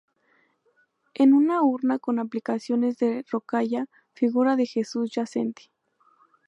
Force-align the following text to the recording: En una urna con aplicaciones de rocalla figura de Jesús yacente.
En 1.13 1.31
una 1.35 1.61
urna 1.61 1.99
con 1.99 2.17
aplicaciones 2.17 2.97
de 2.97 3.23
rocalla 3.29 3.85
figura 4.15 4.55
de 4.55 4.65
Jesús 4.65 5.11
yacente. 5.13 5.69